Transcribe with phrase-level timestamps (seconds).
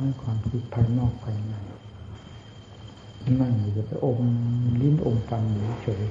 [0.00, 1.54] ช้งความคิดภายนอกภายใน
[3.40, 4.18] นั่งอยู่จะไปอม
[4.80, 6.02] ลิ้นอมฟันอยู่เฉย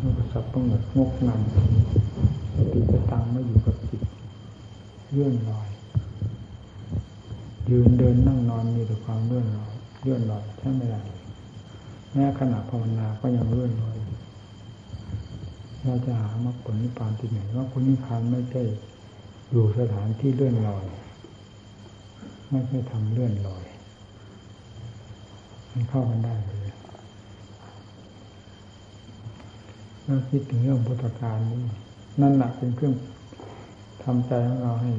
[0.00, 4.02] มันก็สับประงดงกงำสติจตังไม่อยู่กับจิต
[5.12, 5.68] เลื่อนลอย
[7.68, 11.00] ยืนเดินนั่งนอนมีแต่ความเลื่อนลอยเลื่อนลอยใช่ไม่ได้
[12.12, 13.96] แม้ขณะภาวนาก็ยังเลื่อนลอย
[15.82, 18.62] เราจะหามรรคผลนิพพานที่ไหนว่าคุณนิพพานไม่ใช่
[19.50, 20.84] อยู่สถานที่เลื่อนลอย
[22.54, 23.64] ไม่ใช่ทำเลื่อนลอย
[25.70, 26.72] มันเข้ากันได้เลย
[30.04, 31.62] เราคิดถึงเรื่องพุทธการนี้
[32.20, 32.94] นั่นแหละเป็นเครื่อง
[34.02, 34.92] ทำใจของเราให้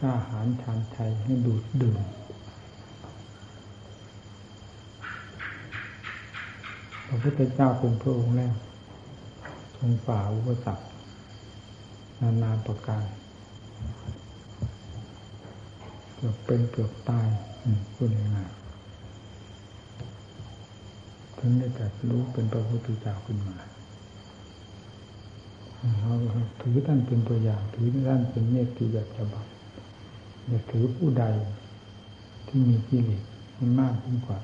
[0.00, 1.98] กล้าหาญชานชัยให้ดูดดื่ม
[7.06, 8.54] พระพุทธเจ้าเป็นพระองค์แรก
[9.76, 10.84] ทรงฝ่าอุปสรรค
[12.20, 13.04] นานาประการ
[16.20, 17.28] เกือบเป็นเกือบตาย
[17.94, 18.58] พูดง่ายๆ
[21.38, 23.56] ถึงได้แต่รู้เป็นพระพุทธเจ้าขึ้นมา
[25.98, 26.12] เรา
[26.60, 29.46] ถือท่านเป็นตัวอย่าง ถือท่านเป็นเมตติยาจะบัก
[30.46, 31.24] อย่าถือผู้ใด
[32.46, 33.22] ที่มีกิเลส
[33.58, 34.38] มันมากยิ่งกว่า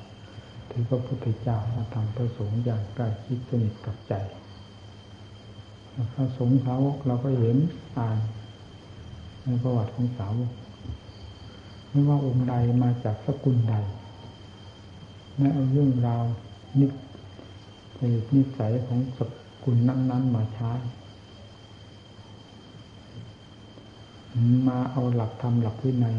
[0.70, 4.14] ถือพระพุทธเจ้าพระธรรมพระสงฆ์อย่างใกล้ชิดสนิทกับใจ
[6.14, 7.56] พระสงฆ์สาวกเราก็เห็น
[7.96, 8.18] อ่าน
[9.42, 10.52] ในประวัติของสาวก
[11.94, 13.74] ไม่ว่าองค์ใดมาจากสกุลใด
[15.36, 16.24] ไม่เอาเรื่องราว
[16.80, 16.86] นิ
[17.98, 19.20] สัยนิสัยของส
[19.64, 20.72] กุลนั้น ๆ มาใช้
[24.68, 26.16] มาเอาหลักธรรมหลักวินัย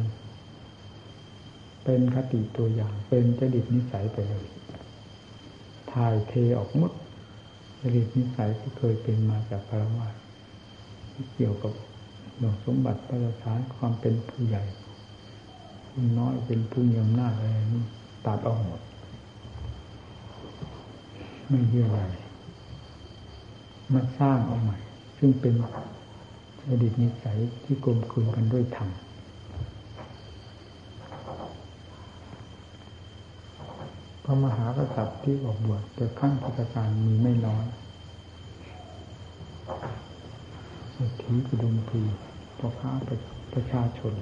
[1.83, 4.45] เป็นคติตัวอย่าง เป็นจดิตนิสัยไปเลย
[5.91, 6.91] ถ่ายเทออกหมด
[7.79, 10.15] จริตนิสัยที่เคยเป็นมาจากพระวาท
[11.35, 11.73] เกี่ยวกับ
[12.37, 14.63] หลวงสมบัติพระราชาความเป็นผู้ใหญ่
[16.19, 17.83] น้อยเป็นผู้มีอำนาจอะไรนี่
[18.25, 18.81] ตัดออกหมด
[21.49, 21.99] ไม่เยื่อใย
[23.93, 24.77] มาสร้างเอาใหม่
[25.17, 25.53] ซึ่งเป็น
[26.69, 28.89] อดีตนิสัยที่กลมกลืนกันด้วยธรรม
[34.23, 37.65] พระมหากษัตริย์ที่ออกบวชแต่ขั้งพุทธการมีไม่น้อย
[40.91, 42.01] เศรษฐีกุดุมพี
[42.57, 42.91] พ่อค้า
[43.53, 44.13] ประชาชน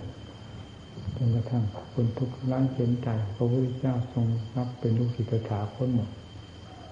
[1.18, 1.64] จนกระทั่ง
[1.94, 4.26] คนทุกร้านเขียนใจพระพุทธเจ้าทรง
[4.56, 6.10] รับเป็นลูกศิษย์ถาคนหมด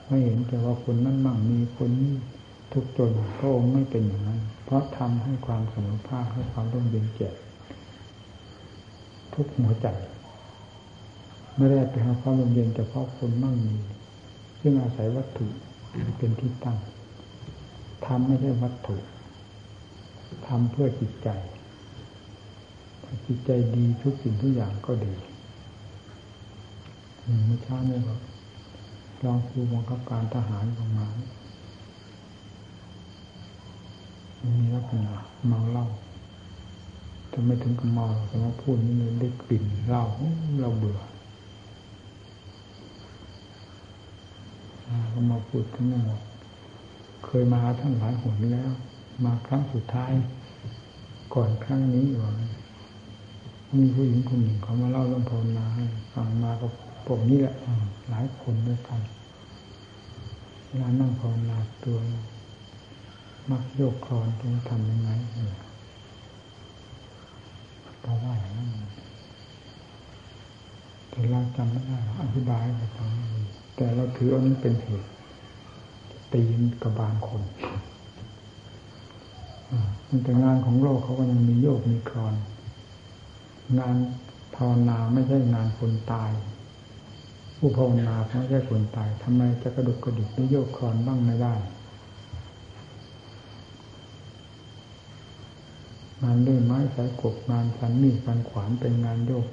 [0.07, 2.13] ไม่เห็นแต่ว่าคนนั้นมั่งมีคนนี้
[2.73, 7.29] ทุกจนพระองค์ไม่เป็นอย่างนั้น เพราะทำให้ความสมภาคให้ความร่มเย็นแก่
[9.33, 9.87] ทุกหัวใจ
[11.55, 13.75] ไม่ได้ไปหาความร่มเย็นแต่เพาะคนมั่งมี
[14.59, 15.47] ซึ่งอาศัยวัตถุ
[16.17, 16.77] เป็นที่ตั้ง
[18.05, 18.95] ทำไม่ใช่วัตถุ
[20.47, 21.29] ทำเพื่อจิตใจ
[23.25, 25.13] จิตใจดีทุกสิ่งทุกอย่างก็ดี
[27.45, 28.15] เมื่อเช้านี่ก็
[29.25, 31.15] ลองครูบังคับการทหารประมาณ
[34.59, 35.15] มีลักษณะ
[35.47, 35.87] เมาเหล้า
[37.33, 40.03] จะไม่ถึงกับเมาแต่ว่าพูดนี่เลยได้กลิ่นเหล้า
[40.61, 40.99] เราเบื่อ
[45.13, 46.03] ก็มาพูดถึงนั่น
[47.25, 48.71] เคยมาท่านหลายหนแล้ว
[49.23, 50.11] มาครั้งสุดท้าย
[51.33, 52.31] ก่อนครั้งนี้ว่า
[53.77, 56.67] มีผู้หญิงคนหนึ่งเขามาเล่าเรื่องภาวนาให้ฟังมาก็
[57.07, 57.55] ผมนี่แหละ
[58.09, 59.01] หลายคนด้วยกัน
[60.67, 61.97] เวลานั่งภาวนาตัว
[63.49, 65.09] มักโยกคลอนต้องทำยังไง
[68.01, 68.69] เพราะว่าอย่างนั้น
[71.09, 73.09] แต่เราจำไม่ได้อธิบายให้ฟัง
[73.75, 75.07] แต่เราถือว่านั้นเป็นเหตุ
[76.33, 77.43] ตีนกระบาลคน
[80.07, 82.35] มันแต่งานของโลกเขาก็ยังมีโยกมีคลอน
[83.79, 83.95] งาน
[84.55, 86.31] ภาวนาไม่ใช่งานคนตาย
[87.57, 91.55] ผู้ภาวนาไม่ใช่คนตายทำไมจะกระดุกกระดิกไม่โยกคลอนบ้างไม่ได้
[96.23, 99.45] งานด้วยไม้สายกบงานฟันมีดฟันขวานเป็นงานโยก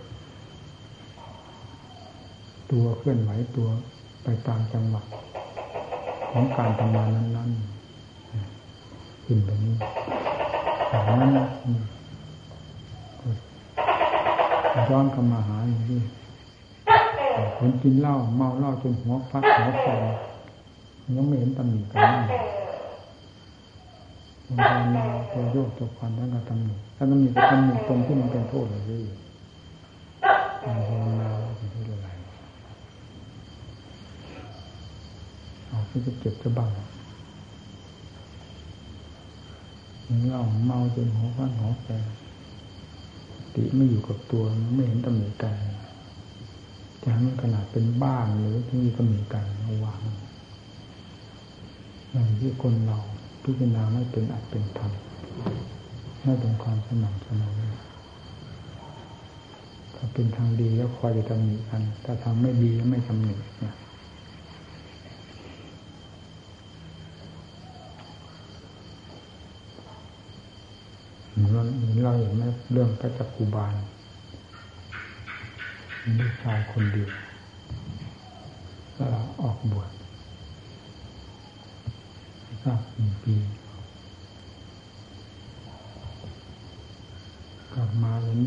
[2.70, 3.68] ตัวเคลื่อนไหวตัว
[4.24, 5.02] ไปตามจังหวะ
[6.30, 9.76] ของการทำงานนั้นๆขึ้นแบบนี้
[10.88, 11.30] อย่างนั้น
[14.90, 16.00] ย้อนกลับมาหาอย่างนี้
[17.58, 20.02] คนกินเหล้าเมาเหล้าจนหัวฟัดหัวฟอง
[21.16, 22.24] ยังไม่เห็นตำหนิกันนั่น
[24.48, 29.02] มันาวนาตัวโยกตัวควันแล้วก็ตำหนิถ้าตำหนิก็ตำหนิตรงที่มันเป็นโทษเลย
[30.64, 32.08] การภาวนาเป็นที่อะไร
[35.68, 36.68] เอาที่จะเก็บจะบัง
[40.28, 41.90] เราเมาจนหัวฟันหัวแก
[43.56, 45.54] ติไม่อยู่กับตัวไม่เห็นตำหนิกัน
[47.02, 50.00] จะให้ขนาดเป็นบ้านหรือที่มีตำหนิกันระวัง
[52.10, 52.98] อย่างที่คนเรา
[53.42, 54.92] พิจารณาไม่เป็นอัดเป็นธรรม
[56.24, 57.58] ไม่เป็นความสม่ำเสมอ
[59.94, 63.74] ถ้าเป็นทางดีแล้วคอยจะตำหนิกัน ถ้าทำไม่ดีแล้วไม่ตำหนิเนี่ย
[71.52, 71.62] เรา
[72.02, 73.74] เราเห็นไหมเรื่องพระจักกุบาล
[76.18, 77.10] ลูกชายคนเดียว
[78.96, 79.90] แล้วออกบวช
[82.64, 83.34] สักหนึ่งปี
[87.74, 88.40] กลับมาเห็น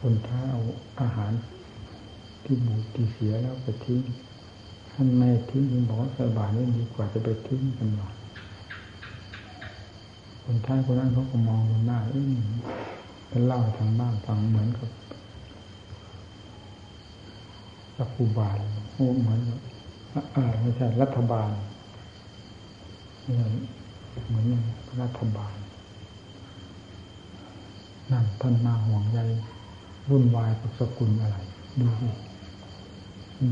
[0.00, 0.60] คนท้าเอา
[1.00, 1.32] อาหาร
[2.44, 4.00] ที่บูดที่เสียแล้วไปทิ้ง
[4.90, 8.14] ท่านไม่ทิ้งยังบอกว่าใส่บาตรนี่ดีกว่าจะไปทิ้งกันหน่อย
[10.52, 12.24] คนท้ายคนนั้นเขาก็มองดูหน้าเอ้ย
[13.28, 14.90] เป็นเล่าทางบ้านฟังเหมือนกับ
[18.00, 18.58] รัฐบาล
[18.92, 19.40] โอ้เหมือน
[20.34, 21.50] อะไรไม่ใช่รัฐบาล
[23.22, 24.46] เหมือน
[25.02, 25.54] รัฐบาล
[28.10, 29.18] นั่นท่านมาห่วงใย
[30.08, 31.36] วุ่นวายกับสกุลอะไร
[31.78, 32.06] ดูสิ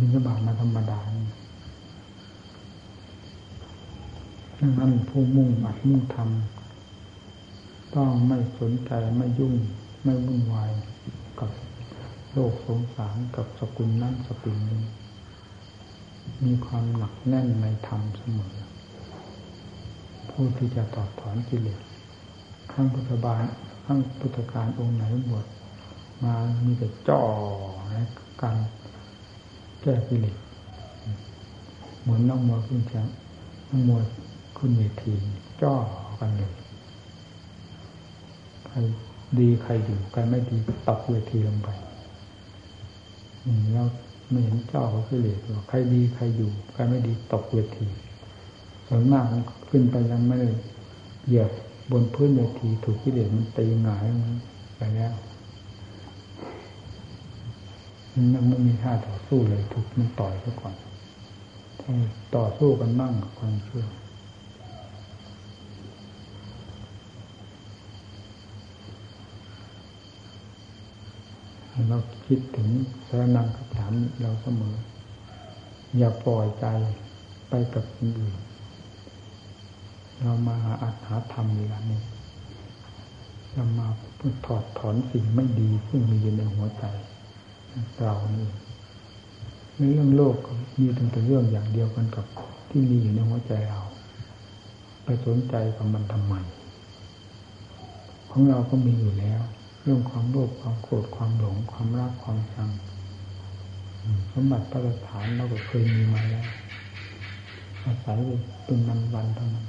[0.00, 0.98] บินบาตมาธรรมดา
[4.78, 6.59] นั่นผู้มุ่งอัดมุ่งทำ
[7.94, 9.54] ต้องไม่สนใจไม่ยุ่ง
[10.04, 10.70] ไม่วุ่นวาย
[11.40, 11.50] กับ
[12.32, 14.82] โลกสงสารกับสกุลนั้นสกุลนี้
[16.44, 18.54] มีความหนักแน่นในธรรมเสมอ
[20.30, 21.80] ผู้ที่จะตอบถอนกิเลส
[22.72, 23.42] ขั้งพุทธบาล
[23.84, 25.46] ขั้งพุทธการองค์ไหนบวช
[26.24, 26.34] มา
[26.64, 27.22] มีแต่จ่อ
[27.90, 27.94] ใน
[28.42, 28.56] การ
[29.82, 30.36] แก้กิเลส
[32.00, 33.14] เหมือนนักมวยขึ้นแชมป์
[33.70, 34.04] นักมวย
[34.56, 35.12] ขึ้นเวที
[35.62, 35.74] จ่อ
[36.20, 36.52] กันเลย
[38.70, 38.78] ใคร
[39.38, 40.56] ดีใครอยู่ใครไม่ดี
[40.88, 41.68] ตกเวทีลงไป
[43.72, 43.86] แล้ว
[44.30, 47.88] ไม่เห็นเจ้าเขากิเลสว่าใครดีใครอยู่ใครไม่ดีตกเวที
[48.86, 49.24] ส่วนมาก
[49.70, 50.50] ขึ้นไปยังไม่ได้
[51.26, 51.50] เหยียบ
[51.92, 54.04] บนพื้นเวทีถูกกิเลสมันตีหงาย
[54.76, 55.12] ไปแล้ว
[58.14, 60.74] มันไม่มีท่าต่อสู้เลย ถูกมันต่อยซะก่อน
[61.80, 61.92] ถ้า
[62.36, 63.86] ต่อสู้กันบ้างกับความเชื่อ
[71.88, 72.68] เราคิดถึง
[73.06, 74.76] สารนังคำถามเราเสมอ
[75.96, 76.66] อย่าปล่อยใจ
[77.48, 78.36] ไปกับคนอื่น
[80.22, 82.00] เรามาหาอัตหาธรรมเวลานี้
[83.52, 83.86] เรามา
[84.46, 86.84] ถอดถอนสิ่งไม่ดีซึ่งมีอยู่ในหัวใจ
[88.02, 88.48] เรานี่
[89.76, 90.36] ในเรื่องโลก
[90.78, 92.26] มีแต่เรื่องอย่างเดียวกันกับ
[92.68, 93.80] ที่มีอยู่ในหัวใจเรา
[95.04, 96.34] ไปสนใจกับมันทำไม
[98.30, 99.40] ของเราก็มีอยู่แล้ว
[99.82, 102.70] เรื่องความโลภความโกรธความหลง ความรักความชัง
[104.32, 106.46] สมบัติประฐานเราก็เคยมีมาแล้ว
[107.84, 108.18] อาศัย
[108.64, 109.66] เป็นวันวันเท่านั้น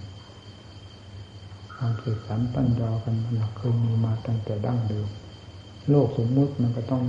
[1.76, 5.08] ความเกิดสันตั้นยอกันมันเคยมีมาตั้งแต่ดั้งเดิม
[5.90, 7.04] โลกสมมุติมันก็ต้อง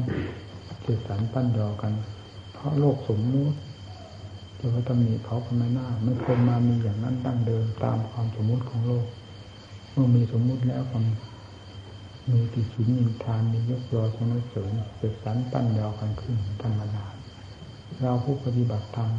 [0.83, 1.93] เกิดสันตั้นยอกัน
[2.53, 3.57] เพราะโลกสมมุติ
[4.59, 9.07] จะว่าตำหนิเขาทำไมหน้าไม่เคยมามีอย่างนั้นดั้งเดิมตามความสมมุติของโลก
[9.93, 11.05] เมื่อมีสมมุติแล้วความ
[12.31, 17.05] มีติฉินมีทานมียกยอสนเสริญเกิดสันตั้นยอกันขึ้นธรรมดา
[18.01, 19.11] เราผู้ปฏิบัติธรรม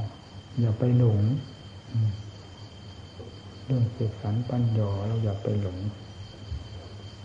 [0.60, 1.20] อย่าไปหลง
[3.66, 5.80] เรื่องเสกสรรปัญญาเราอย่าไปหลง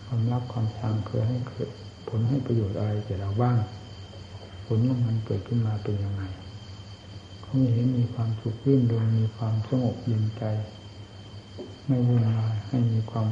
[0.07, 1.71] ความรักความชังเคยให้เกิด
[2.09, 3.59] ผลให้ประโยชน์อะไรแก่เราบ้าง
[4.67, 6.23] ผลของมันเกิดขึ้นมาเป็นยังไง
[7.41, 10.43] เขาม่เห็นมีความสุขรื่นรมมีความสงบเย็นใจ
[11.87, 13.27] ไม่วุ่นวายให้มีความ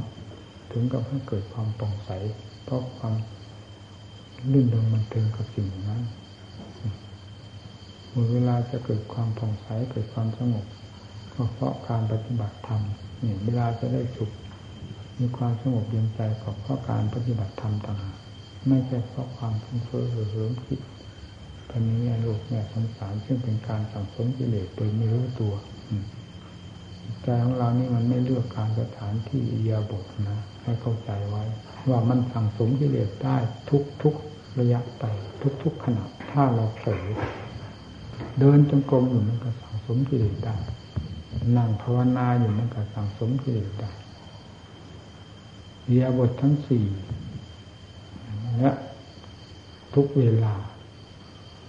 [0.70, 2.10] ถึงกับให้เกิดความป่องใส
[2.64, 3.14] เพราะความ
[4.52, 6.02] รื่นรมมันเทิงกับสิ่งนั้น
[8.10, 10.64] เมื่อเวลาจะเกิดความผ่องใสเกิดความสงบ
[11.34, 12.82] ก็เพราะการปฏิบัติธรรม
[13.22, 14.30] นี่เวลาจะได้สุข
[15.18, 18.18] มีความสงบเย็นใจก็เพราะการปฏิบัติธรรมต่างหาก
[18.68, 20.80] ไม่ใช่เพราะความฟุ้งเฟ้อหรือเริมคิด
[21.70, 25.54] พันนี้โลกแง่สงสารซึ่งเป็นการสั่งสมกิเลสโดยไม่รู้ตัว
[27.24, 31.44] ใจของเรานี่มันไม่เลือกการสถานที่อียบทนะ ให้เข้าใจไว้
[31.88, 33.36] ว่ามันสั่งสมกิเลสได้
[33.70, 34.14] ทุกทุก
[34.58, 35.04] ระยะไป
[35.42, 37.06] ทุกทุกขณะถ้าเราเผลอ
[38.38, 40.56] เดินจงกรมอยู่มันก็สั่งสมกิเลสได้
[41.56, 43.92] นั่งภาวนาอยู่มันก็สั่งสมกิเลสได้
[45.86, 46.84] เรียบททั้งสี่
[48.58, 48.70] และ
[49.94, 50.54] ทุกเวลา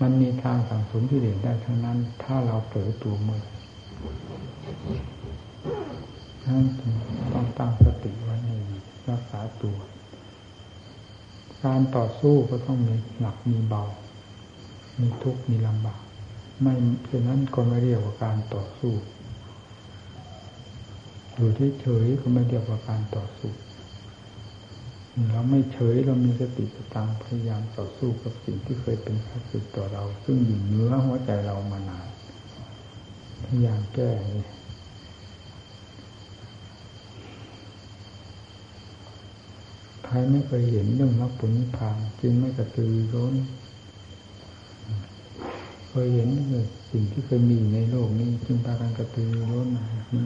[0.01, 3.41] มันมีทางสั่งสมกิเลสได้ทั้งนั้น ถ้าเราเผลอตัวเมื่อ
[6.47, 6.65] นั่น
[7.33, 8.49] ต้องตั้งสติไว้ใน
[9.09, 9.77] รักษาตัว
[11.65, 13.83] การต่อสู้ก็ต้องมีหนักมีเบา
[14.99, 16.01] มีทุกข์มีลำบาก
[16.61, 16.73] ไม่
[17.07, 18.93] เช่นนั้นก็ไม่เรียกว่าการต่อสู้
[21.35, 23.51] อยู่ที่เฉยก็ไม่เรียกว่าการต่อสู้
[25.31, 32.07] เราไม่เฉยเรามีสติสตังพยายามต่อสู้กับสิ่งที่เคยเป็นข้าศึกต่อเรา ซึ่งอยู่เนื้อหัวใจเรามานาน
[33.45, 34.45] พยายามแก้เลย
[40.07, 43.33] ใครไม่เคยเห็นเรื่องมรรคผลนิพพานจึงไม่กระตือร้น
[45.89, 46.29] เคยเห็น
[46.91, 50.25] สิ่งที่เคยมีในโลกนี้จึงพากันกระตือร้นนี่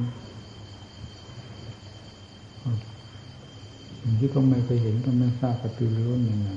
[4.02, 6.50] สิ่งที่ก็ไม่เคยเห็นก็ไม่ทราบกระตือร้นยังไง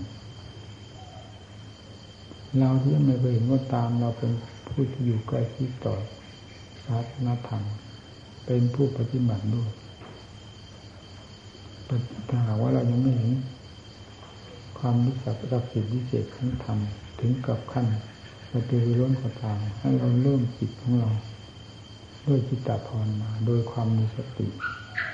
[2.59, 4.33] เราที่ไม่เคยเห็นก็ตามเราเป็น
[4.69, 5.95] ผู้ที่อยู่ใกล้ชิดต่อ
[6.85, 7.63] ศาสนาธรรม
[8.47, 9.71] เป็นผู้ปฏิบัติด้วย
[12.29, 13.33] ถ้าหากว่าเรายังไม่เห็น
[14.79, 16.79] ความวิสัยศักดิ์สิทธิ์วิเศษขั้นธรรม
[17.21, 17.87] ถึงกับขั้น
[18.51, 21.11] ประตูล้นกระตามให้เราเริ่มจิตของเรา
[22.27, 24.47] ด้วยจิตตภาวนาโดยความมีสติ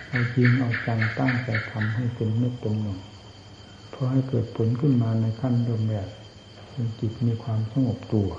[0.08, 2.98] เอาจริงเอาจังตั้งใจทำให้เป็นเม็ดตรงหนึ่ง
[3.90, 6.08] เพื่อให้เกิดผลขึ้นมาในขั้นเริ่มแรก
[7.00, 8.30] จิตมีความสงบตัว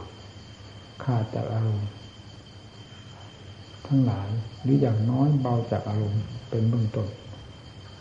[1.04, 1.90] ขาดจากอารมณ์
[3.88, 4.30] ทั้งหลาย
[4.62, 7.08] หรืออย่างน้อยเบาจากอารมณ์เป็นเบื้องต้น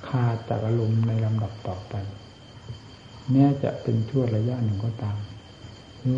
[0.09, 1.95] ขาดจากอารมณ์ในลำดับต่อไป
[3.31, 5.17] แม้จะเป็นช่วระยะหนึ่งก็ตาม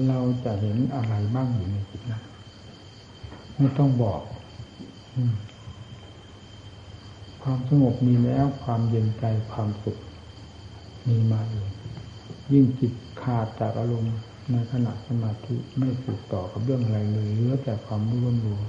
[0.09, 2.23] เราจะเห็นอะไรบ้างอยู่ในจิตนั้น
[3.57, 4.23] ไม่ต้องบอก
[7.43, 9.99] ความสงบมีแล้ว ความเย็นใจความสุข
[11.09, 11.71] มีมาเอง
[12.53, 14.17] ยิ่งจิตขาดจากอารมณ์
[14.53, 18.61] ในขณะสมาธิไม่สืบต่อกับเรื่องอะไรเลยเหลือแต่ความรู้รู้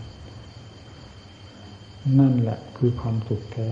[2.20, 3.70] นั่นแหละคือความสุขแท้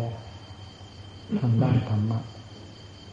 [1.39, 2.19] ทางด้านธรรมะ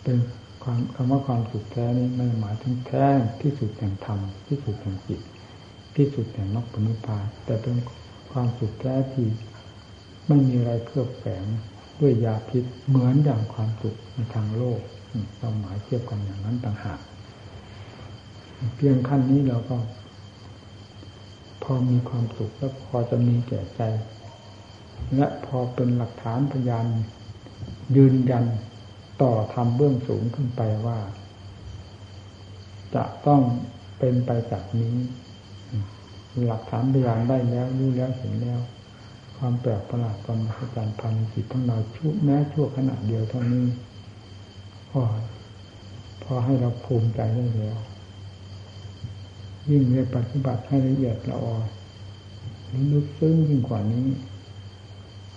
[0.02, 0.18] เป็น
[0.62, 3.06] ความคำว่าความสุขแท้นี้ไม่หมายถึงแท้
[3.42, 5.20] ที่สุดแห่งธรรมที่สุดแห่งจิต
[5.96, 7.76] ที่สุดแห่งมรรคผลนิพานแต่เป็น
[8.32, 9.26] ความสุขแท้ที่
[10.28, 11.44] ไม่มีอะไรเคลือบแฝง
[12.00, 14.80] ด้วยยาพิษเหมือนอย่างความสุขในทางโลก
[15.38, 17.00] เราหมายเทียบกันอย่างนั้นต่างหาก
[18.76, 19.76] เพียงขั้นนี้เราก็
[21.62, 23.82] พอมีความสุขแล้วพอจะมีแก่ใจ
[25.16, 26.86] และพอเป็นหลักฐานพยาน
[27.96, 28.44] ยืนยัน
[29.22, 30.98] ต่อทำเบื้องสูงขึ้นไปว่า
[32.94, 33.42] จะต้อง
[33.98, 34.94] เป็นไปจากนี้
[36.46, 38.60] หลักฐานพยานได้แล้วรู้แล้วเห็นแล้ว
[39.36, 43.66] ความแปลกประหลาดความมหัศจรรย์พันจิตทั้งเราชั่วแม้ชั่วขณะเดียวเท่านี้
[44.90, 45.02] พอ
[46.22, 47.78] พอให้เราภูมิใจได้แล้ว
[49.70, 51.56] ยิ่งในปฏิบัติให้ละเอียดละออ
[52.92, 54.06] ลึกซึ้งยิ่งกว่านี้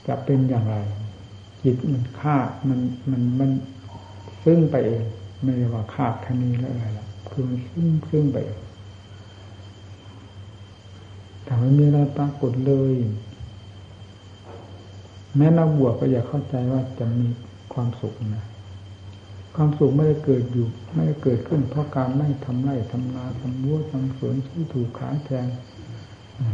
[0.08, 0.76] จะเป็นอย่างไร
[1.64, 2.38] จิตมันฆ่า
[2.70, 2.80] มัน
[3.12, 3.52] มันมัน
[4.46, 5.04] ซึ่งไปเอง
[5.44, 8.60] ไม่ได้ว่าฆาแค่นี้แล้วอะไรล่ะคือมันซึ่งซึ่งไปง
[11.44, 12.94] แต่ไม่มีอะไรปรากฏเลย
[15.36, 17.28] แม้นักบวชก็อย่าเข้าใจว่าจะมี
[17.74, 18.46] ความสุขนะ
[19.56, 25.48] ความสุขไม่ได้เกิดอยู่ ไม่ได้เกิดขึ้น เพราะการไม่ทำไร่ทำนาทำวัวทำสวนที่ถูกขายแทง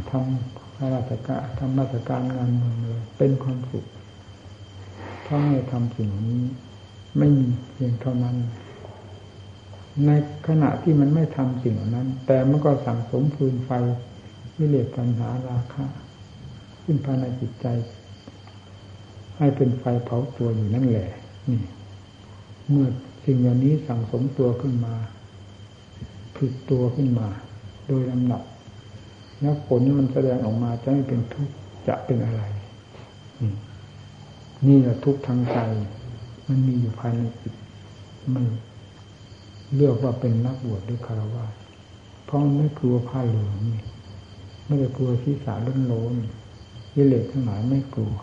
[0.09, 3.85] ทำราชการทำราชการงานเมืองเลยเป็นความสุข
[5.27, 6.41] ถ้าไม่ทำสิ่งนี้
[7.17, 8.35] ไม่มีเพียงเท่านั้น
[10.05, 10.09] ใน
[10.47, 13.71] ขณะที่มันไม่ทำสิ่งนั้น แต่มันก็สั่งสมฟืนไฟ
[14.57, 15.85] วิเลศปัญหาราคะ
[16.83, 17.67] ขึ้นภายในจิตใจ
[19.37, 21.09] ให้เป็นไฟเผาตัวอยู่นั่นแหละ
[21.49, 21.61] นี่
[22.69, 22.87] เมื่อ
[23.25, 24.93] สิ่งเหล่านี้สั่งสมตัวขึ้นมา
[26.35, 27.27] ผลิตตัวขึ้นมา
[27.85, 28.43] โดยลำดับ
[29.41, 31.53] แล้วผลมันแสดงออกมาจะไม่เป็นทุกข์
[31.87, 32.41] จะเป็นอะไร
[34.65, 35.57] นี่แหละทุกทางใจ
[36.47, 37.53] มันมีอยู่ภายในจิต
[38.33, 38.45] มัน
[39.75, 41.45] เลือกว่าเป็นนักบวชหรือคารวะ
[42.25, 43.55] เพราะไม่กลัวผ้าเหลือง
[44.65, 46.13] ไม่ได้กลัวที่สาล้นโลน
[46.95, 48.13] ยิเลสทั้งหลายไม่กลัว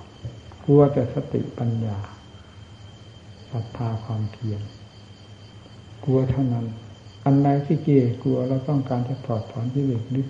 [0.64, 1.99] กลัวแต่สติปัญญา
[3.50, 4.61] ศรัทธาความเพียร
[6.05, 6.67] กลัวเท่านั้น
[7.25, 7.88] อันใดที่เก
[8.23, 10.26] กลัวเราต้องการจะถอดถอนที่เลสหรือ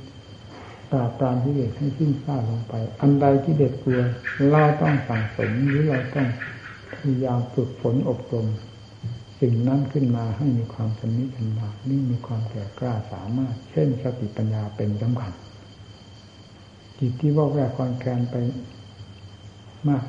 [0.91, 4.01] ปราบปรามที่เด็ดให้สิ้นซาลงไป อันใดที่เด็ดกลัว
[4.51, 6.29] เราต้องสั่งสมหรือเราต้อง
[6.95, 8.47] พยายามฝึกฝนอบรม
[9.41, 15.33] สิ่งนั้นขึ้นมาให้มีความสนิทชำนาญนี่มีความแก่กล้าสามารถ เช่นสติปัญญาเป็นสำคัญ
[16.99, 18.37] จิตที่ว่าแวกความแกนไป
[19.89, 20.05] มาก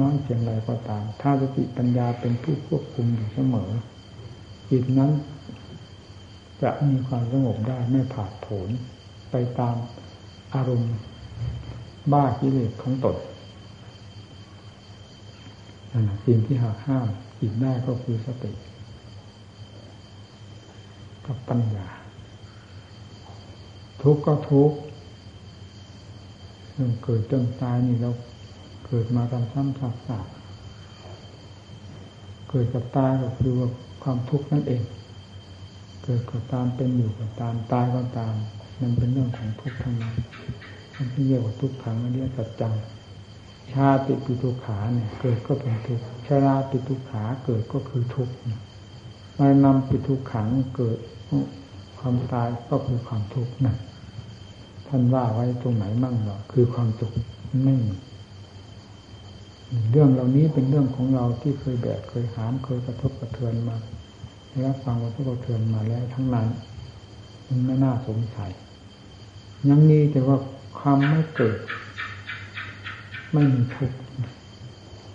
[0.00, 3.70] น้อยเพียงไรก็ตาม ถ้าสติปัญญาเป็นผู้ควบคุมอยู่เสมอ
[4.70, 5.10] จิตนั้น
[6.62, 8.70] จะมีความสงบได้ไม่ผาดโผน
[9.30, 9.76] ไปตาม
[10.54, 10.92] อารมณ์
[12.12, 13.16] บ้ากิเลสของตน
[16.24, 17.06] สิ่งที่หากห้าม
[17.40, 18.52] จิตได้ก็คือสติ
[21.26, 21.88] กับปัญญา
[24.02, 24.76] ทุกข์ก็ทุกข์
[27.02, 28.10] เกิดจนตายนี่เรา
[28.86, 30.26] เกิดมาทำซ้ำซาก
[32.50, 33.68] เกิดกับตายก็คือว่า
[34.02, 34.82] ความทุกข์นั่นเอง
[36.04, 38.34] เกิดก็ตามเป็นอยู่ก็ตามตายก็ตาม
[38.80, 40.14] มันเป็นเรื่องของทุกข์ทั้งนั้น
[40.96, 42.74] มันเรียกว่าทุกขังอริยสัจจัง
[43.72, 48.34] ชาติปิทุขาเนี่ย เกิดก็เป็นทุกข์ชราปิทุขาเกิดก็คือทุกข์
[49.38, 50.98] มานำปิทุขังเกิด
[51.98, 53.74] ความตายก็คือความทุกข์นะ
[54.86, 57.12] ท่านว่าไว้ตรงไหนมั่งหรอคือความสุข
[57.64, 57.92] ไม่มี
[59.90, 63.76] เรื่องเหล่านี้เป็นเรื่องของเราที่เคยแบกเคยหามเคยกระทบกระเทือนมา
[64.60, 66.48] แล้วฟังกระทบกระเทือนมาแล้วทั้งนั้น
[67.48, 68.50] มันไม่น่าสงสัย
[69.68, 70.36] ยังมีแต่ว่า
[70.78, 71.58] ความไม่เกิด
[73.32, 73.98] ไม่มีทุกข์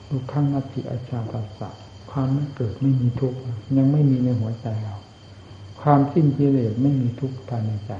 [0.09, 1.69] ทุกขั้งนัตติอาชาตัสสะ
[2.11, 3.39] ความไม่เกิดไม่มีทุกข์
[3.77, 4.95] ยังไม่มีในหัวใจเรา
[5.81, 7.93] ความสิ้นกิเลสไม่มีทุกข์ภายในใจ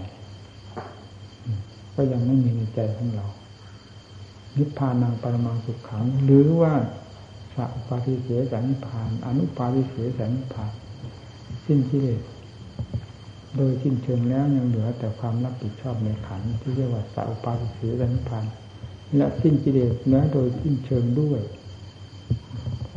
[1.96, 3.28] ก็ยังไม่มีในใจของเรา
[4.58, 6.74] นิพพานังปรมังสุขขัง หรือว่า
[7.56, 10.72] สัพปาทิเสสนิพพาน อนุปาทิเสสนิพพาน
[11.66, 12.22] สิ้นกิเลส
[13.58, 18.46] โดยสิ้นเชิงแล้วยังเหลือแต่ความรับผิดชอบในขันที่เรียกว่าสัพปาทิเสสนิพพาน
[19.18, 21.42] และสิ้นกิเลสแม้โดยสิ้นเชิงด้วย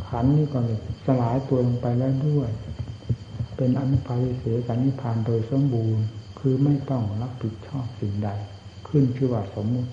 [0.09, 2.51] ขันนี้ก็เลยสลายตัวลงไปแล้วด้วย
[3.57, 6.05] เป็นอนุปาทิเสสนิพพานโดยสมบูรณ์
[6.39, 8.29] คือไม่ต้องรับผิดชอบสิ่งใด
[8.89, 9.91] ขึ้นชื่อว่าสมมุติ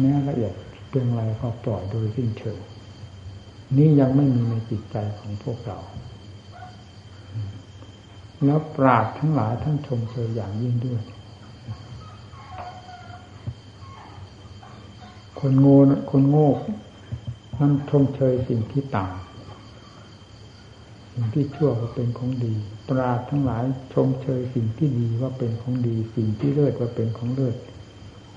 [0.00, 0.52] แม้ละเอียด
[0.88, 2.58] เพียงไรก็ปล่อยโดยสิ้นเชิง
[3.76, 5.78] นี่ยังไม่มีในจิตใจของพวกเรา
[8.44, 11.02] แล้วปราดทั้งหลายท่านชมเชยอย่างยิ่งด้วย
[15.40, 15.78] คนโง่
[16.10, 16.48] คนโง่
[17.56, 22.54] ท่นชมเชยสิ่งที่ต่ำสิ่งที่ชั่วว่าเป็นของดี
[22.88, 23.64] ปราดทั้งหลาย
[23.94, 27.56] ชมเชยสิ่งที่ดีว่าเป็นของดี สิ่งที่เลิศว่าเป็นของเลิศ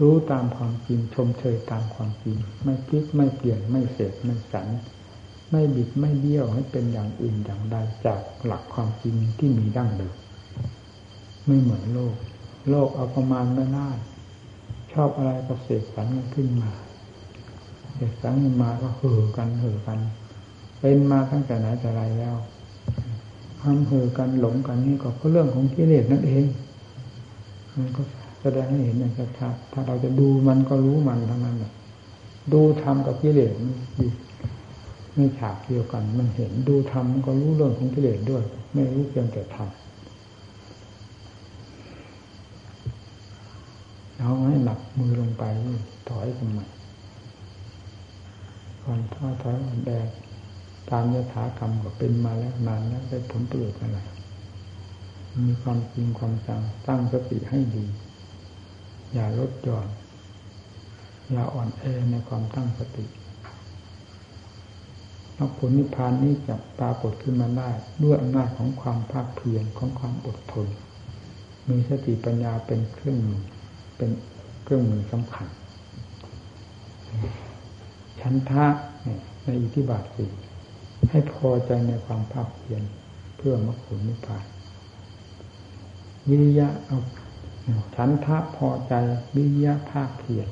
[0.02, 4.68] รู้ตามความจริงชมเชยตามความจริง ไม่พลิกไม่เปลี่ยนไม่เสกไม่สัน
[5.52, 10.16] ไม่บิดไม่เบี้ยวให้เป็นอย่างอื่นอย่างใดจากหลักความจริงที่มีดั้งเดิม
[11.46, 12.16] ไม่เหมือนโลก
[12.70, 13.90] โลกเอาประมาณไม่ได้
[14.94, 16.72] ชอบอะไรก็เสกสรรกันขึ้นมา
[17.96, 20.00] เสกสรรกันมาก็เห่อกันเห่อกัน
[20.80, 22.36] เป็นมาตั้งแต่ไหนแต่ไรแล้ว
[23.60, 26.46] ความเห่อกันหลงกันนี่ก็เรื่องของกิเลสนั่นเอง
[27.76, 28.02] มันก็
[28.42, 31.72] แสดงให้เห็นอย่างชัดถ้าเราจะดูมันก็รู้มันทั้งนั้นแหละ
[32.54, 34.12] ดูทำกับกิเลสมันอยู่
[35.18, 39.78] ไม่ฉากเดียวกัน มันเห็นดูทำมันก็รู้เรื่องของกิเลสด้วย ไม่รู้เพียงแต่ทำ
[44.20, 45.44] เอาให้หนักมือลงไป
[46.10, 46.66] ถอยกันใหม่
[48.84, 49.92] ก่อนท้อถอยอ่อนแอ
[50.90, 54.00] ตามยถากรรมก็เป็นมาแล้วนานแล้วได้ผลประโยชน์อะไร
[55.48, 57.86] มีความจริงความจังตั้งสติให้ดี
[59.14, 59.88] อย่าลดหย่อน
[61.32, 63.06] อย่าอ่อนแอในความตั้งสติ
[65.38, 67.70] มรรคผลนิพพานนี้จะปรากฏขึ้นมาได้
[68.04, 70.68] ด้วยอำนาจของความภาคเพียรของความอดทน
[71.70, 73.42] มีสติปัญญาเป็นเครื่องมือ
[73.98, 74.10] เป็น
[74.64, 75.48] เครื่องมือสำคัญ
[78.20, 78.66] ชั้นทะ
[79.44, 80.32] ในอิทธิบาทสี่
[81.10, 82.82] ให้พอใจในความภาคเพียร
[83.38, 84.46] เพื่อมรรคผลนิพพาน
[86.28, 87.00] วิริยะเอา
[87.96, 88.94] ฉันทะพอใจ
[89.36, 90.48] วิริยะภาคเพียร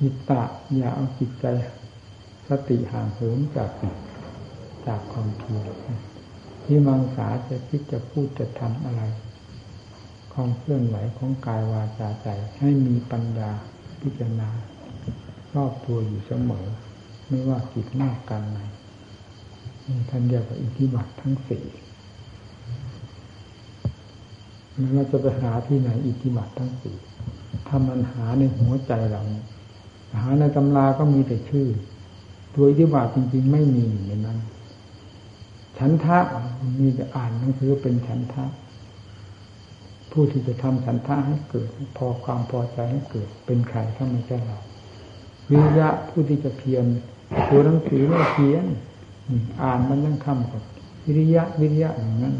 [0.00, 0.42] จิตตะ
[0.76, 1.46] อย่าเอาจิตใจ
[2.50, 3.70] สติห่างเหินจาก
[4.86, 5.68] จากความเพียร
[6.64, 9.02] ที่มังสาจะคิดจะพูดจะทำอะไร
[10.32, 13.50] ความเคลื่อนไหวของกายวาจาใจ ให้มีปัญญา
[14.00, 14.48] พิจารณา
[15.54, 16.66] รอบตัวอยู่เสมอ
[17.28, 18.58] ไม่ว่ากิจหน้าการไหน
[20.08, 21.64] ท่านเรียกว่าอิทธิบัตทั้งสี่
[24.94, 26.96] เราจะไปหาที่ไหนอิทธิบัตทั้งสี่
[27.66, 29.22] ถ้ามันหาในหัวใจเรา
[30.20, 31.68] หาในตำราก็มีแต่ชื่อ
[32.54, 34.38] ตัวอิทธิบาทจริงๆ ไม่มีในนั้น
[35.78, 36.18] ฉันทะ
[36.80, 38.44] มีแต่อ่านหนังสือเป็นฉันทะ
[40.12, 44.58] ผู้ที่จะทำฉันทะให้เกิด พอความพอใจให้เกิด เป็นใครถ้าไม่ใช่เรา
[45.50, 46.84] วิยะผู้ที่จะเพียร
[47.48, 48.64] ตัวหนังสือไม่เขียน
[49.62, 50.62] อ่านมันยังคำกับ
[51.04, 52.36] วิริยะวิริยะอย่างนั้น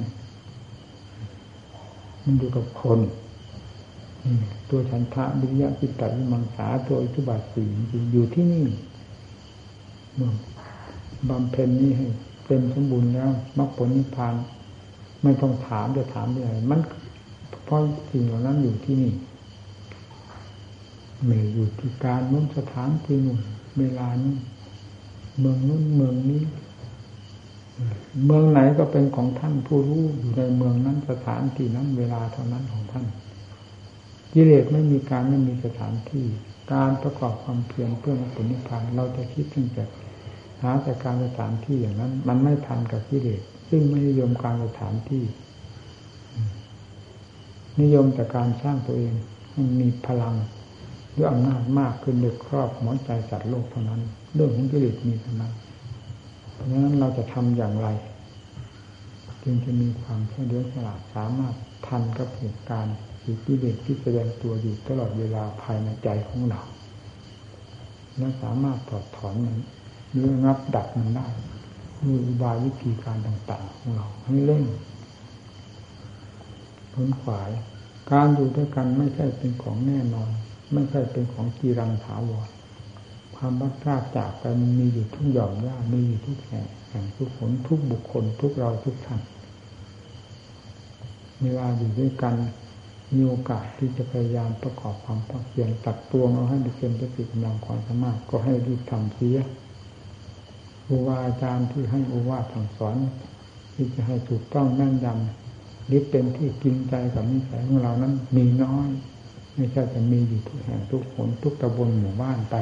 [2.25, 3.01] มันอยู่กับคน
[4.71, 8.65] ตัวฉันทะวิริยะจิตตวิมังสาตัวอิทธิบาทสี่จริงอยู่ที่นี่
[11.29, 12.07] บำเพ็ญนี้ให้
[12.47, 14.35] เต็มสมบูรณ์แล้วมรรคผลนิพพาน
[15.23, 16.81] ไม่ต้องถามจะถามอะไรมัน
[17.65, 19.13] เพราะสิ่งเหล่านั้นอยู่ที่นี่
[21.25, 23.41] ไม่อยู่ที่การนู้นสถานที่นู่น
[23.79, 24.37] เวลานี้
[25.39, 26.43] เมืองนู้นเมืองนี้
[28.27, 33.07] เมืองไหนก็เป็นของท่านผู้รู้อยู่ในเมืองนั้นสถานที่นั้น เวลาเท่านั้นของท่าน
[34.33, 36.27] กิเลสไม่มีการไม่มีสถานที่
[36.73, 39.85] การประกอบความเพียรเพื่อมรรคผลนิพพานเราจะคิดถึงแต่
[40.63, 45.25] หาแต่การสถานที่อย่างนั้น มันไม่ทันกับกิเลสซึ่งไม่นิยมการสถานที่
[47.81, 49.13] นิยมแต่การสร้างตัวเอง
[49.53, 50.35] ให้มีพลัง
[51.17, 54.01] ด้วยอำนาจมากขึ้นเดือครอบหมอนใจสัตว์โลกเท่านั้น
[54.35, 55.53] เรื่องของกิเลสมีเท่านั้น
[56.55, 57.89] เพราะฉะนั้นเราจะทำอย่างไร
[59.43, 61.55] จึงจะมีความเฉลียวฉลาดสามารถ
[61.87, 66.63] ทันกับเหตุการณ์ ที่กิเลสที่แสดงตัวอยู่ตลอดเวลาภายในใจของเรา
[68.17, 69.57] และสามารถถอดถอนมัน
[70.11, 71.27] หรืองับดับมันได้
[72.05, 74.65] ด้วยอุบายวิธีการต่าง ๆ ของเราให้เล่น
[76.93, 77.51] พ้นขวาย
[78.13, 80.31] การอยู่ด้วยกันไม่ใช่เป็นของแน่นอน
[80.73, 82.49] ไม่ใช่เป็นของกีรังถาวร
[83.37, 89.21] ความบักกล้าจากกันมีอยู่ทุกหย่อมย่ามีอยู่ทุกแห่งแห่งทุกผลทุกบุคคลทุกเราทุกท่าน
[91.41, 92.35] เวลาอยู่ด้วยกัน
[93.15, 99.39] มีโอกาสที่จะพยายามประกอบความภาคเพียรตัดตัวเราให้ดีเป็นประสิทธิ์กำลังความสามารถก็ให้รีบทำเสีย
[100.85, 102.97] ครูบาอาจารย์ที่ให้อุวาทางสอน
[103.75, 108.89] ที่จะให้ถูกต้องแน่นยำหรือเป็นที่กินใจกับนิสัยของเรานั้นมีน้อย
[109.55, 112.57] ไม่ใช่จะมีอยู่ทุกแห่งทุกผลทุกตำบลหมู่บ้านไป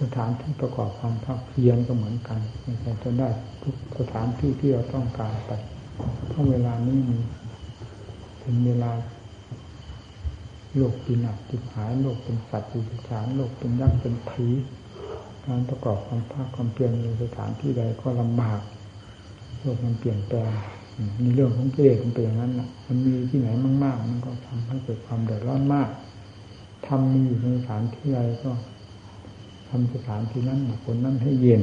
[0.00, 3.28] สถานที่ประกอบความภาคเพียรก็เหมือนกันไม่ใช่จะได้
[3.62, 5.52] ทุกสถานที่ที่เราต้องการไป
[6.28, 7.18] เพราะเวลานี้มี
[8.50, 8.92] เป็นเวลา
[10.76, 14.46] โลกปีนักจิตหายโลกเป็นสัตว์จิตฉานโลกเป็นยักษ์เป็นผี
[15.46, 18.60] การประกอบความภาคความเปลี่ยนในสถานที่ใดก็ลำบาก
[19.60, 20.50] โลกมันเปลี่ยนแปลง
[21.22, 23.48] มีเรื่องของกิเลสมันเป็นอย่างนั้นนะมันมีที่ไหน
[23.84, 25.88] มาก ๆ มันก็ทำให้เกิดความเดือดร้อนมาก
[26.86, 28.50] ทำมีอยู่ในสถานที่ใดก็
[29.68, 31.62] ทำสถานที่นั้นคคลนั้นให้เย็น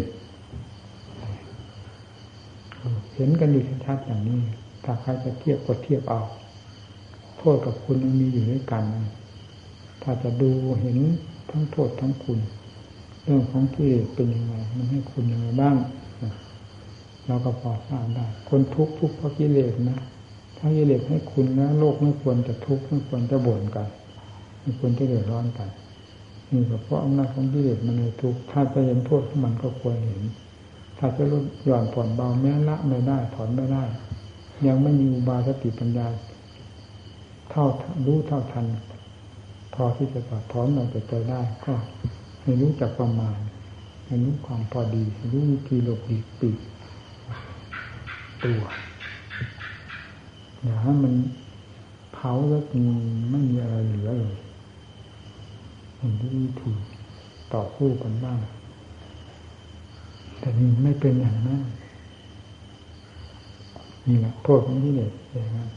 [3.16, 4.40] เห็นกันอยู่ชัดๆอย่างนี้
[4.84, 6.22] ถ้าใครจะเทียบก็เทียบเอา
[7.38, 8.84] โทษกับคุณมันมีอยู่ด้วยกัน
[10.04, 10.98] ถ้าจะดูเห็น
[11.50, 12.40] ทั้งโทษทั้งคุณ
[13.24, 15.76] เรื่องของกิเลสเป็นยังไงมันให้คุณยังไงบ้าง
[17.26, 20.00] เราก็พอทราบได้ คนทุกข์ทุกข์เพราะกิเลสนะ
[20.58, 23.88] ถ้ากิเลสให้คุณนะโลกไม่ควรจะทุกข์ไม่ควรจะบ่นกัน
[24.62, 25.70] ไม่ควรจะเดือดร้อนกัน
[26.52, 30.24] นี่ก็เพราะอำนาจของกิเลสมันเลยทุกข์ถ้าจะเห็นโทษของมันก็ควรเห็น
[30.98, 33.84] ถ้าจะลดหย่อนผ่อนเบาแม้ละไม่ได้ถอนไม่ได้
[34.68, 36.08] ยังไม่มีอุบาสติปัญญา
[37.50, 37.66] เท่า
[38.06, 38.66] รู้เท่าทัน
[39.74, 41.74] พอที่จะตัดถอนเราจะใจได้ก็
[42.42, 43.38] ให้รู้จักประมาณ
[44.06, 46.60] ให้รู้ความพอดีรู้วิธีหลบหลีกปีก
[48.44, 48.62] ตัว
[50.62, 51.14] อย่าให้มัน
[52.14, 54.38] เผาแล้วมันไม่มีอะไรเหลือเลย
[55.98, 56.72] เห็นวิธี
[57.54, 58.40] ต่อสู้กันบ้าง
[60.40, 61.62] แต่นี่ไม่เป็นอย่างนั้น
[64.08, 65.70] นี่แหละโทษของที่เด็กอย่างนั้น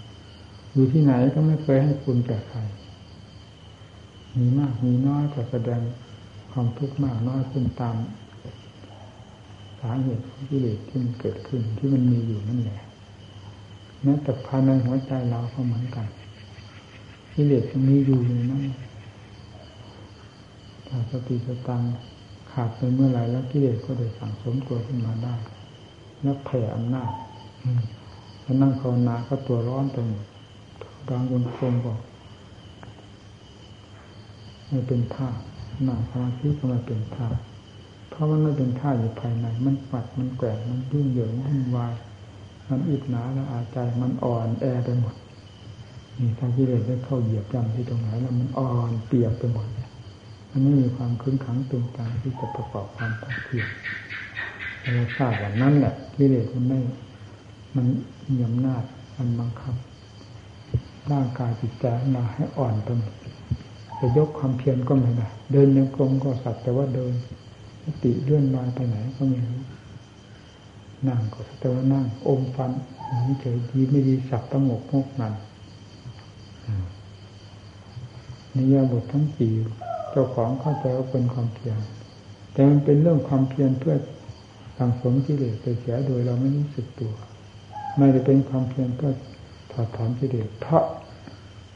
[0.72, 2.60] อยู่ที่ไหนก็ไม่เคยให้คุณแก่ใคร
[4.36, 5.80] มีมากมีน้อยก็แสดง
[6.52, 7.96] ความทุกข์มากน้อยขึ้นตาม
[9.80, 12.80] สาเหตุของกิเลสที่มันเกิดขึ้นที่มันมีอยู่นั่นแหละ
[14.02, 16.06] แม้แต่ภายในหัวใจเราก็เหมือนกัน
[17.34, 18.64] กิเลสมีอยู่ในนั้น
[20.86, 21.82] ถ้าสติสตัง
[22.52, 25.34] ขาดไปเมื่อไหร่แล้วกิเลสก็ได้สั่งสมตัวขึ้นมาได้
[26.22, 27.12] แล้วแผ่อำนาจ
[28.42, 30.24] แล้วนั่งภาวนาก็ตัวร้อนไปหมด
[31.10, 31.92] กลางวนกลมก็
[34.68, 35.28] ไม่เป็นท่า
[35.84, 37.28] หน้าสมาธิก็ไม่เป็นท่า
[38.10, 41.94] เพราะมันไม่เป็นท่าอยู่ภายใน มันปัดมันแกว่งมันยุ่งเหยิงวุ่นวาย
[42.68, 45.14] มันอิดหนาและอาใจมันอ่อนแอไปหมด
[46.18, 49.66] นี่ถ้าที่เลยได้เข้าเหยียบย่ำที่ตรงไหนแล้วมันอ่อนเปียกไปหมด
[50.50, 53.68] มันไม่มีความคึ้นขังตึงตังที่จะประกอบความภาคเพียร
[54.94, 56.78] เราทราบว่านั้นแหละที่เลยมันไม่
[57.76, 57.86] มัน
[58.28, 58.82] มีอำนาจ
[59.16, 59.74] มันบังคับ
[61.12, 62.88] ร่างกายจิตใจเราให้อ่อนไป
[63.98, 67.12] จะยกความเพียรก็ไม่ได้ เดินยังกลมก็สัตว์แต่ว่าเดิน
[67.84, 69.60] สติเลื่อนลอยไปไหนก็ไม่รู้
[71.08, 72.70] นั่งก็แต่ว่านั่งอมฟัน
[73.26, 75.32] นี่เฉยดีไม่ดีสับตั้งหกงกนั่น
[78.54, 79.52] นิยาบททั้งสี่
[80.10, 81.78] เจ้าของเข้าใจว่าเป็นความเพียร
[82.52, 83.96] แต่มันเป็นเรื่องความเพียรเพื่อ
[84.78, 87.12] สังสมกิเลสไปเสียโดยเราไม่รู้สึกตัว
[87.98, 89.12] ไม่ได้เป็นความเพียรเพื่อ
[89.72, 90.84] ถอดถอนกิเลสเพราะ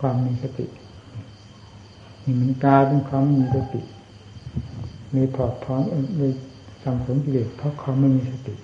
[0.01, 0.67] ความมีสติ
[2.25, 3.81] นี่มันกลายเป็นความมีสติ
[5.15, 5.81] มีถอดถอน
[6.19, 6.33] เลย
[6.83, 8.55] สังสมกิเลสเพราะความไม่มีสติ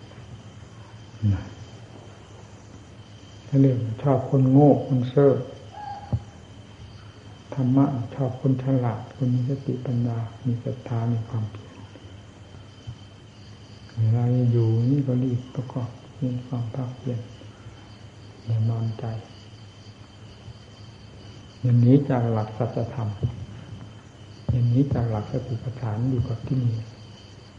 [3.47, 5.33] ถ้าเรื่องชอบคนโง่คนเซ่อ
[7.55, 11.77] ธรรมะชอบคนฉลาดคนมีสติปัญญา มีศรัทธามีความเพียร
[13.97, 15.89] เวลาอยู่นี้ก็รีบประกอบ
[16.21, 17.19] มีความภาคเพียร
[18.51, 19.05] อย่านอนใจ
[21.63, 23.09] อย่างนี้จากหลักสัจธรรม
[24.51, 26.77] อย่างนี้จากหลักสติปัฏฐานอยู่กับที่นี่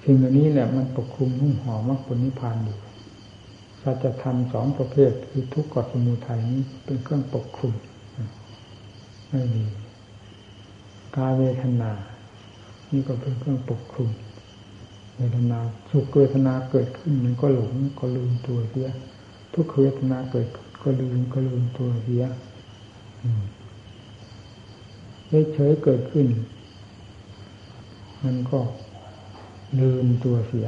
[0.04, 2.78] สิ่งเหล่านี้แหละมันปกคลุมหุ้มห่อมรรคผลนิพพานอยู่
[3.82, 7.74] สัจธรรมสองประเภทคือทุกข์กับสมุทัยนี้เป็นเครื่องปกคลุม
[9.30, 9.64] ไม่มี
[11.16, 11.92] กายเวทนา
[12.92, 14.10] นี่ก็เป็นเครื่องปกคลุม
[15.16, 18.90] เวทนาสุขเวทนาเกิดขึ้นมันก็หลงก็ลืมตัวเสีย
[19.54, 20.48] ทุกขเวทนาเกิด
[20.82, 22.24] ก็ลืมก็ลืมตัวเสีย
[25.54, 26.28] เฉยเกิดขึ้น
[28.24, 28.60] มันก็
[29.80, 30.68] ลืมตัวเสีย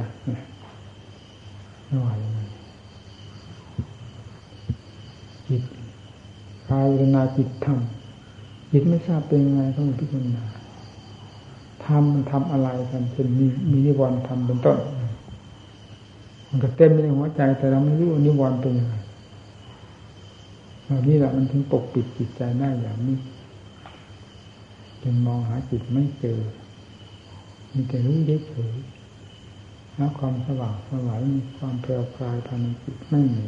[1.86, 2.46] ไม่ไหวมัน
[5.48, 5.62] จิต
[6.68, 7.78] กายเวนาจิตธรรม
[8.70, 10.44] จิตไม่ทราบเป็นยังไงต้องพิจารณา
[11.84, 14.78] ทำมันทำอะไรกันเช่นมีมีนิวรณ์ทำเป็นต้น
[16.48, 18.94] มันก็เต็มในหัวใจแต่เราไม่รู้นิวรณ์เป็นยังไง
[21.06, 23.18] นี้แหละมันถึงปกปิดจิตใจได้อย่างนี้
[25.02, 26.40] จนมองหาจิตไม่เจอ
[27.72, 28.74] มีแต่รู้เฉย
[29.96, 33.46] แล้วความสว่างสวายมีความแปรปลายภายในจิตไม่มี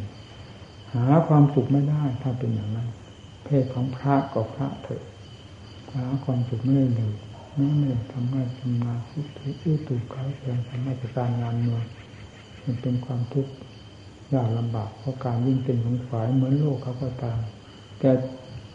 [0.95, 2.89] หาความสุขไม่ได้ถ้าเป็นอย่างนั้น
[3.45, 5.03] เพศของพระก็พระเถอะ
[5.95, 7.15] หาความสุขไม่ได้เลย
[7.55, 9.55] ไม่ไม่ทำงานทำงานทุกทุก
[9.89, 11.85] ตุกเขาแสดงทำราชการงานเมือง
[12.65, 13.53] มันเป็นความทุกข์
[14.35, 17.39] ยากลำบากเพราะการวิ่งเต้นของขวายเหมือนโลกเขาก็ตาม
[17.99, 18.11] แต่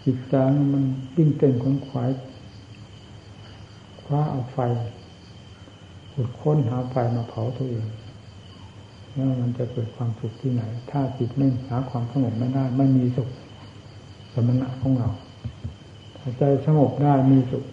[0.05, 0.33] จิตใจ
[0.73, 0.83] มัน
[1.15, 2.09] วิ่งเต้นของขวาย
[4.03, 4.57] คว้าเอาไฟ
[6.13, 7.87] ขุดค้นหาไฟมาเผาตัวเอง
[9.13, 13.29] แล้วมันจะเกิดความสุขที่ไหน ถ้าจิตไม่หาความสงบไม่ได้ไม่มีสุข
[14.33, 15.09] สมณะของเรา
[16.17, 17.63] ถ้าใจสงบได้มีสุข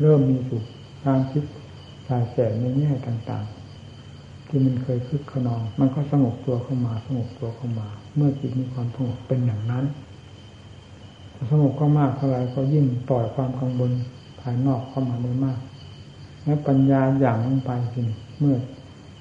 [0.00, 0.64] เริ่มมีสุข
[1.04, 1.44] การคิด
[2.06, 3.57] สายแสในแง่ต่างๆ
[4.48, 9.84] ที่มันเคยคึกขนอง มันก็สงบตัวเข้ามา สงบตัวเข้ามา เมื่อจิตมีความสงบเป็นอย่างนั้น
[11.50, 13.92] สงบก็มากเท่าไรก็ยิ่งปล่อยความกังวล
[14.40, 15.58] ภายนอกเข้ามาได้มาก
[16.44, 18.00] และปัญญาอย่างลงไปสิ
[18.38, 18.56] เมื่อ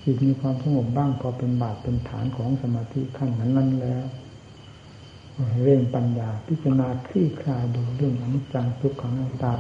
[0.04, 4.04] จิตมีความสงบบ้างพอเป็นบาทเป็นฐานของสมาธิขั้นนั้นนั้นแล้ว
[5.64, 9.52] เร่งปัญญาพิจารณาคลี่คลายดูเรื่องอนิจจังทุกขังตา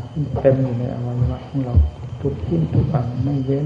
[0.41, 1.75] เต็มอยู่ในอวัยวะของเรา
[2.21, 3.65] ทุกชิ้นทุกอันไม่เว้น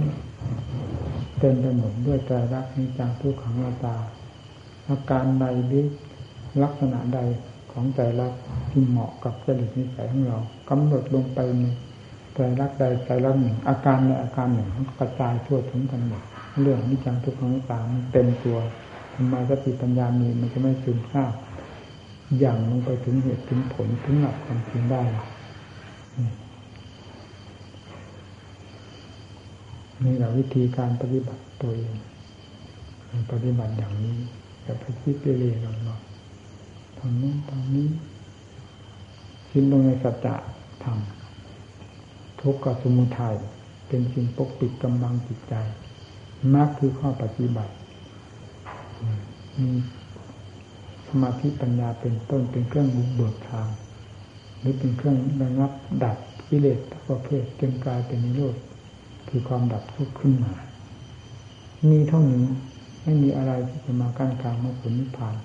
[1.44, 3.96] เต็มไปหมดด้วยใจรักนิจังทุกขังนัตา
[4.90, 5.86] อาการใดหรือ
[6.64, 7.20] ลักษณะใด
[7.72, 8.34] ของใจรัก
[8.72, 10.38] ที่เหมาะกับจริตนิสัยของเรา
[10.70, 11.64] กำหนดลงไปใน
[12.36, 16.22] ใจรักใดใจรักหนึ่ง อาการในอาการหนึ่งกระจายทั่วถึงกันหมด
[16.62, 17.80] เรื่องนิจังทุกขังนัตตา
[18.14, 18.58] เต็มตัว
[19.16, 21.34] ทำไมสติปัญญามีมันจะไม่ซึมซาบ
[22.40, 25.04] อย่างลงไปถึงเหตุถึงผลถึงหลักความจริงได้
[30.06, 31.96] นี่แหละวิธีการปฏิบัติตัวเอง
[33.32, 34.18] ปฏิบัติอย่างนี้
[34.64, 36.02] อย่าไปคิดเรื่อยๆหรอก
[36.98, 37.90] ทำนู้นทำนี้
[39.50, 40.36] คิดลงในสัจจะ
[40.84, 40.98] ธรรม
[42.42, 43.36] ทุกข์กับสมุทัย
[43.88, 45.54] เป็นสิ่งปกปิดกำลังจิตใจ
[46.54, 47.74] มากคือข้อปฏิบัติ
[49.58, 49.70] มี
[51.08, 53.68] สมาธิปัญญาเป็นต้นเป็นเครื่องบุกเบิกทาง
[54.60, 55.72] หรือเป็นเครื่องระงับ
[56.04, 56.18] ดับ
[56.50, 58.56] กิเลสประเภทจนกลายเป็นนิโรธ
[59.30, 60.54] คือความดับทุกข์ขึ้นมา
[61.90, 62.46] มีเท่านี้
[63.04, 65.36] ไม่มีอะไรที่จะมากั้นกลางมรรคผลนิพพาน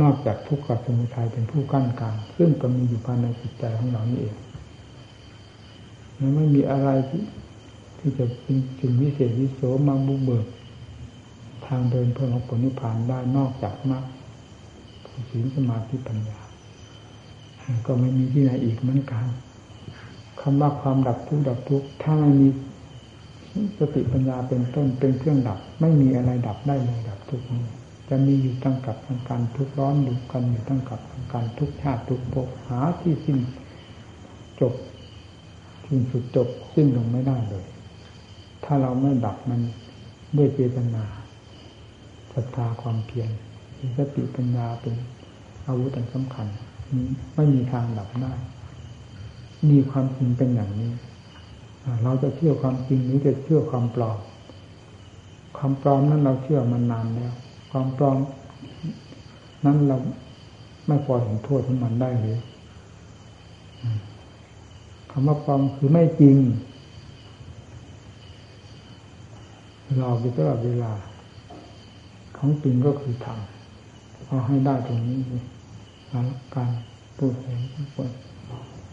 [0.00, 4.36] นอกจากทุกข์กับสมุทัยเป็นผู้กั้นกลางซึ่งก็มีอยู่ภายในจิตใจของเรานี่เอง
[6.18, 7.22] มันไม่มีอะไรที่
[7.98, 10.46] ที่จะเป็นสิ่งวิเศษวิโสมาบุกเบิก
[11.66, 14.04] ทางเดินเพื่อมรรคผลนิพพานได้นอกจากมรรค
[15.30, 16.40] ศีลสมาธิปัญญา
[17.86, 19.24] ก็ไม่มีที่ไหนอีกเหมือนกัน
[20.40, 22.48] คำว่าความดับทุกข์ดับทุกข์ถ้าไม่มี
[23.78, 27.64] สติปัญญาเป็นต้นเป็นเครื่องดับ ไม่มีอะไรดับได้เลยดับทุกนี้
[28.08, 33.38] จะมีอยู่ตั้งกับทางการทุกข์ร้อนอยู่กันอยู่ตั้งกับทางการทุกข์ชาติทุกภพหาที่สิ้น
[34.60, 34.74] จบ
[35.86, 37.64] สิ้นสุดจบสิ้นลงไม่ได้เลย
[38.64, 39.60] ถ้าเราไม่ดับมัน
[40.36, 41.04] ด้วยเจตนา
[42.34, 43.30] ศรัทธาความเพียร
[43.96, 44.94] สติปัญญาเป็น
[45.66, 46.46] อาวุธอันสำคัญ
[47.34, 48.32] ไม่มีทางดับได้
[49.70, 50.90] มีความจริงเป็นอย่างนี้
[52.04, 54.18] เราจะเชื่อความจริงหรือจะเชื่อความปลอม
[55.56, 57.32] ความปลอมนั้นเราเชื่อมานานแล้ว
[57.70, 58.16] ความปลอม
[59.64, 59.96] นั้นเรา
[60.86, 62.38] ไม่พอเห็นโทษของมันได้เลย
[65.10, 66.36] คำว่าปลอมคือไม่จริง
[69.98, 70.92] หลอกอยู่ตลอดเวลา
[72.36, 73.38] ของจริงก็คือธรรม
[74.26, 75.18] เอาให้ได้ตรงนี้
[76.54, 76.70] การ
[77.18, 78.10] พูดเห็นทุกคน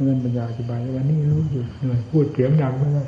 [0.03, 3.03] เรื่องปัญญาอธิบายวันนี้รู้อยู่เหนื่อยพูดเสียงดังไม่ได้